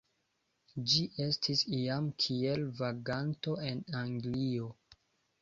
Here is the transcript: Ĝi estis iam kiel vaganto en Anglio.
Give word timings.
Ĝi 0.93 1.01
estis 1.25 1.61
iam 1.81 2.07
kiel 2.23 2.65
vaganto 2.81 3.55
en 3.69 3.85
Anglio. 4.03 4.73